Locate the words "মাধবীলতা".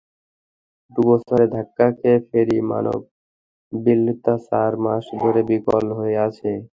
2.69-4.33